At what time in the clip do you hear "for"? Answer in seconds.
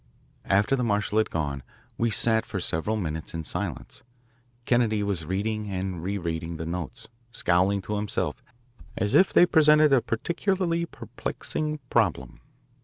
2.43-2.59